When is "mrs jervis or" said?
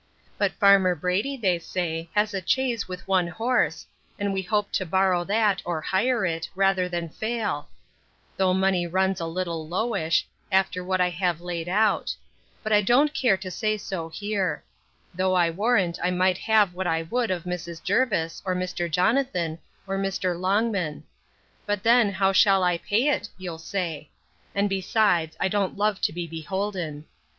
17.43-18.55